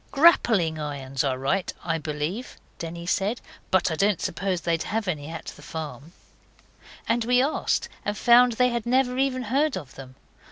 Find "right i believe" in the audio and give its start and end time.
1.37-2.57